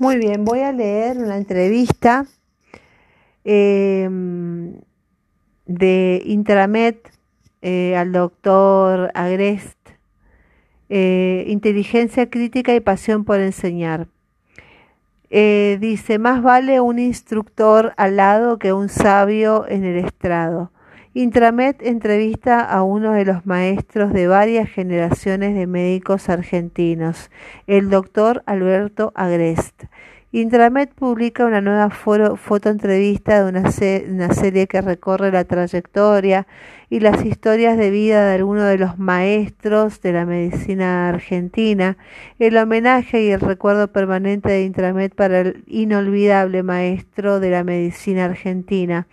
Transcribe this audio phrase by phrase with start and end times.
[0.00, 2.24] Muy bien, voy a leer una entrevista
[3.44, 4.80] em,
[5.66, 6.94] de Intramed
[7.60, 9.76] eh, al doctor Agrest,
[10.88, 14.08] eh, Inteligencia Crítica y Pasión por Enseñar.
[15.28, 20.72] Eh, dice, más vale un instructor al lado que un sabio en el estrado.
[21.12, 27.32] Intramed entrevista a uno de los maestros de varias generaciones de médicos argentinos,
[27.66, 29.86] el doctor Alberto Agrest.
[30.30, 33.72] Intramed publica una nueva fotoentrevista de una,
[34.32, 36.46] serie que recorre la trayectoria
[36.88, 41.96] y las historias de vida de algunos de los maestros de la medicina argentina,
[42.38, 48.26] el homenaje y el recuerdo permanente de Intramed para el inolvidable maestro de la medicina
[48.26, 49.08] argentina.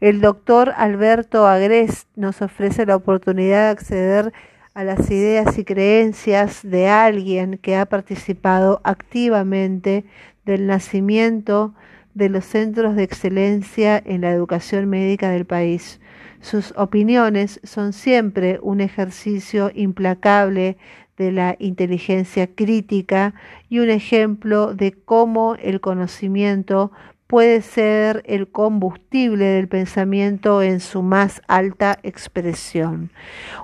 [0.00, 4.32] El doctor Alberto Agrest nos ofrece la oportunidad de acceder
[4.74, 10.04] a las ideas y creencias de alguien que ha participado activamente
[10.44, 11.74] del nacimiento
[12.14, 16.00] de los centros de excelencia en la educación médica del país.
[16.40, 20.76] Sus opiniones son siempre un ejercicio implacable
[21.16, 23.34] de la inteligencia crítica
[23.68, 26.90] y un ejemplo de cómo el conocimiento
[27.26, 33.10] puede ser el combustible del pensamiento en su más alta expresión.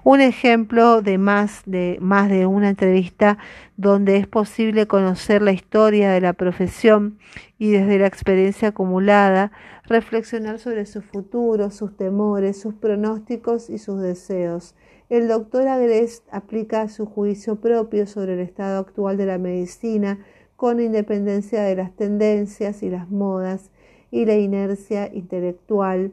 [0.03, 3.39] Un ejemplo de más de más de una entrevista
[3.77, 7.19] donde es posible conocer la historia de la profesión
[7.59, 9.53] y desde la experiencia acumulada
[9.85, 14.75] reflexionar sobre su futuro, sus temores, sus pronósticos y sus deseos.
[15.09, 20.25] El doctor Agrest aplica su juicio propio sobre el estado actual de la medicina
[20.61, 23.71] con independencia de las tendencias y las modas
[24.11, 26.13] y la inercia intelectual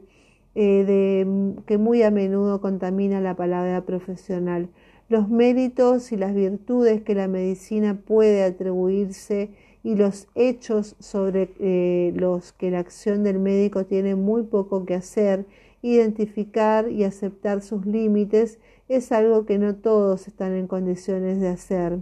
[0.56, 4.70] eh, de, que muy a menudo contamina la palabra profesional.
[5.09, 9.50] Los méritos y las virtudes que la medicina puede atribuirse
[9.84, 14.94] y los hechos sobre eh, los que la acción del médico tiene muy poco que
[14.94, 15.45] hacer,
[15.82, 21.99] identificar y aceptar sus límites es algo que no todos están en condiciones de hacer.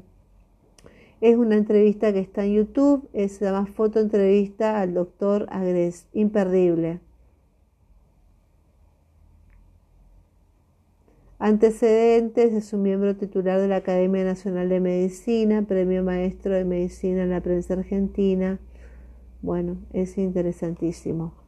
[1.25, 6.07] Es una entrevista que está en YouTube, es la más foto entrevista al doctor Agres,
[6.13, 6.99] imperdible.
[11.39, 17.23] Antecedentes, es un miembro titular de la Academia Nacional de Medicina, premio maestro de medicina
[17.23, 18.59] en la prensa argentina.
[19.41, 21.44] Bueno, es interesantísimo.